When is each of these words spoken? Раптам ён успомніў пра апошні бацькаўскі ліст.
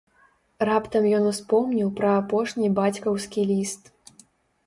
Раптам 0.67 1.03
ён 1.17 1.25
успомніў 1.31 1.91
пра 1.99 2.11
апошні 2.21 2.67
бацькаўскі 2.79 3.41
ліст. 3.51 3.83